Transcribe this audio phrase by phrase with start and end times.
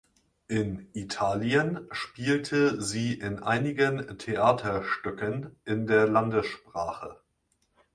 [0.47, 7.21] In Italien spielte sie in einigen Theaterstücken in der Landessprache.